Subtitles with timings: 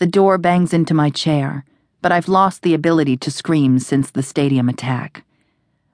[0.00, 1.62] The door bangs into my chair,
[2.00, 5.24] but I've lost the ability to scream since the stadium attack.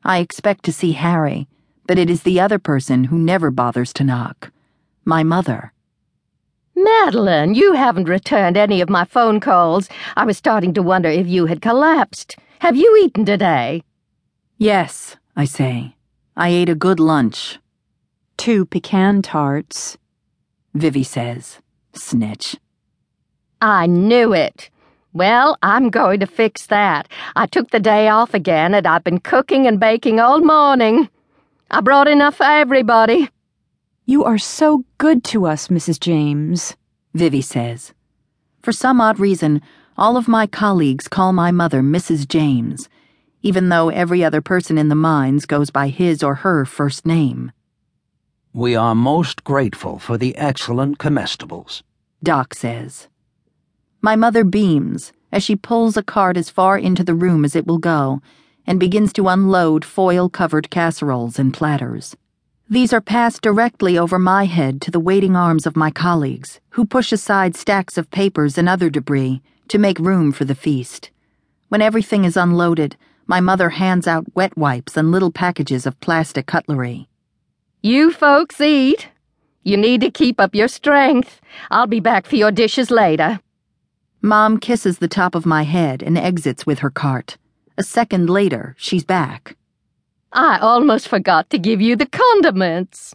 [0.04, 1.48] I expect to see Harry,
[1.88, 4.52] but it is the other person who never bothers to knock
[5.04, 5.72] my mother.
[6.76, 9.88] Madeline, you haven't returned any of my phone calls.
[10.16, 12.36] I was starting to wonder if you had collapsed.
[12.60, 13.82] Have you eaten today?
[14.56, 15.96] Yes, I say.
[16.36, 17.58] I ate a good lunch.
[18.36, 19.98] Two pecan tarts.
[20.74, 21.58] Vivi says.
[21.92, 22.56] Snitch.
[23.60, 24.70] I knew it.
[25.12, 27.08] Well, I'm going to fix that.
[27.36, 31.08] I took the day off again and I've been cooking and baking all morning.
[31.70, 33.30] I brought enough for everybody.
[34.04, 35.98] You are so good to us, Mrs.
[35.98, 36.76] James,
[37.14, 37.92] Vivi says.
[38.62, 39.62] For some odd reason,
[39.96, 42.28] all of my colleagues call my mother Mrs.
[42.28, 42.88] James,
[43.42, 47.52] even though every other person in the mines goes by his or her first name.
[48.52, 51.82] We are most grateful for the excellent comestibles,
[52.22, 53.08] Doc says.
[54.00, 57.66] My mother beams as she pulls a cart as far into the room as it
[57.66, 58.20] will go
[58.66, 62.16] and begins to unload foil covered casseroles and platters.
[62.68, 66.84] These are passed directly over my head to the waiting arms of my colleagues, who
[66.84, 71.10] push aside stacks of papers and other debris to make room for the feast.
[71.68, 76.46] When everything is unloaded, my mother hands out wet wipes and little packages of plastic
[76.46, 77.08] cutlery.
[77.82, 79.08] You folks eat.
[79.62, 81.40] You need to keep up your strength.
[81.70, 83.40] I'll be back for your dishes later.
[84.26, 87.36] Mom kisses the top of my head and exits with her cart.
[87.78, 89.56] A second later, she's back.
[90.32, 93.14] I almost forgot to give you the condiments.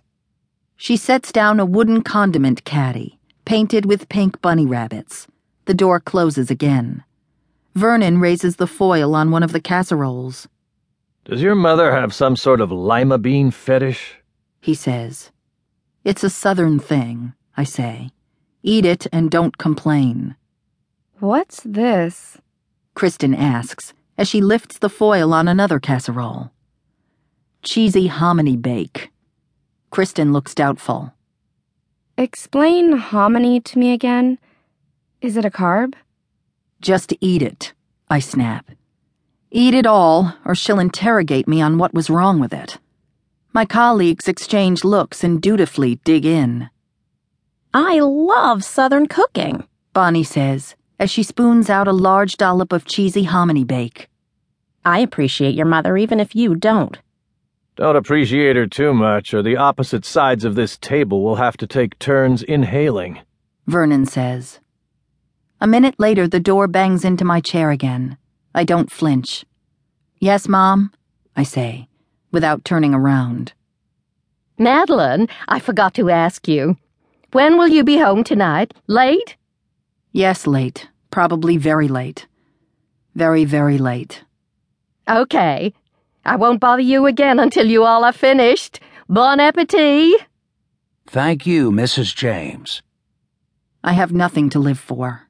[0.77, 5.27] She sets down a wooden condiment caddy, painted with pink bunny rabbits.
[5.65, 7.03] The door closes again.
[7.75, 10.47] Vernon raises the foil on one of the casseroles.
[11.25, 14.15] Does your mother have some sort of lima bean fetish?
[14.61, 15.29] He says.
[16.05, 18.11] It's a southern thing, I say.
[18.63, 20.37] Eat it and don't complain.
[21.21, 22.39] What's this?
[22.95, 26.49] Kristen asks as she lifts the foil on another casserole
[27.61, 29.11] cheesy hominy bake.
[29.91, 31.13] Kristen looks doubtful.
[32.17, 34.39] Explain hominy to me again.
[35.21, 35.93] Is it a carb?
[36.81, 37.73] Just eat it,
[38.09, 38.71] I snap.
[39.51, 42.79] Eat it all, or she'll interrogate me on what was wrong with it.
[43.53, 46.71] My colleagues exchange looks and dutifully dig in.
[47.75, 53.23] I love Southern cooking, Bonnie says as she spoons out a large dollop of cheesy
[53.23, 54.07] hominy bake.
[54.85, 56.95] I appreciate your mother even if you don't.
[57.75, 61.65] Don't appreciate her too much, or the opposite sides of this table will have to
[61.65, 63.19] take turns inhaling.
[63.65, 64.59] Vernon says.
[65.59, 68.17] A minute later, the door bangs into my chair again.
[68.53, 69.43] I don't flinch.
[70.19, 70.91] Yes, Mom,
[71.35, 71.87] I say,
[72.31, 73.53] without turning around.
[74.59, 76.77] Madeline, I forgot to ask you.
[77.31, 78.75] When will you be home tonight?
[78.85, 79.35] Late?
[80.11, 80.89] Yes, late.
[81.11, 82.27] Probably very late.
[83.13, 84.23] Very, very late.
[85.07, 85.73] Okay.
[86.25, 88.79] I won't bother you again until you all are finished.
[89.09, 90.21] Bon appetit.
[91.07, 92.15] Thank you, Mrs.
[92.15, 92.81] James.
[93.83, 95.27] I have nothing to live for.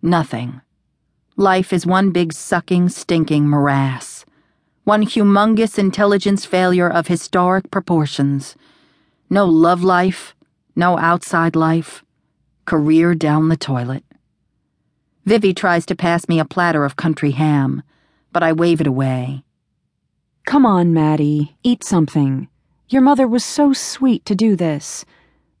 [0.00, 0.60] Nothing.
[1.36, 4.24] Life is one big sucking, stinking morass.
[4.84, 8.54] One humongous intelligence failure of historic proportions.
[9.30, 10.34] No love life,
[10.76, 12.04] no outside life.
[12.64, 14.04] Career down the toilet.
[15.24, 17.82] Vivi tries to pass me a platter of country ham,
[18.32, 19.42] but I wave it away.
[20.46, 22.48] Come on, Maddie, eat something.
[22.88, 25.04] Your mother was so sweet to do this.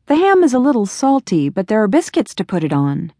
[0.06, 3.12] The ham is a little salty, but there are biscuits to put it on.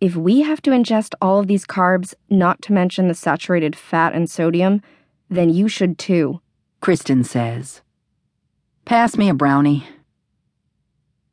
[0.00, 4.14] If we have to ingest all of these carbs, not to mention the saturated fat
[4.14, 4.82] and sodium,
[5.30, 6.40] then you should too.
[6.80, 7.82] Kristen says.
[8.84, 9.86] Pass me a brownie.